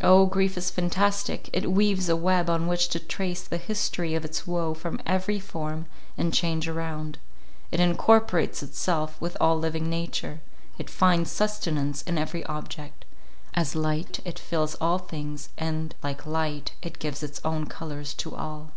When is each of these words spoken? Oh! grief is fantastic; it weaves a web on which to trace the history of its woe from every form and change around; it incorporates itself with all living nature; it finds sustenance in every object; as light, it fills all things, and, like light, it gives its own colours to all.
Oh! 0.00 0.26
grief 0.26 0.56
is 0.56 0.70
fantastic; 0.70 1.50
it 1.52 1.72
weaves 1.72 2.08
a 2.08 2.14
web 2.14 2.48
on 2.48 2.68
which 2.68 2.86
to 2.90 3.00
trace 3.00 3.42
the 3.42 3.56
history 3.58 4.14
of 4.14 4.24
its 4.24 4.46
woe 4.46 4.74
from 4.74 5.00
every 5.04 5.40
form 5.40 5.86
and 6.16 6.32
change 6.32 6.68
around; 6.68 7.18
it 7.72 7.80
incorporates 7.80 8.62
itself 8.62 9.20
with 9.20 9.36
all 9.40 9.58
living 9.58 9.90
nature; 9.90 10.40
it 10.78 10.88
finds 10.88 11.32
sustenance 11.32 12.02
in 12.02 12.16
every 12.16 12.44
object; 12.46 13.04
as 13.52 13.74
light, 13.74 14.20
it 14.24 14.38
fills 14.38 14.76
all 14.76 14.98
things, 14.98 15.48
and, 15.58 15.96
like 16.00 16.26
light, 16.26 16.74
it 16.80 17.00
gives 17.00 17.20
its 17.20 17.40
own 17.44 17.66
colours 17.66 18.14
to 18.14 18.36
all. 18.36 18.70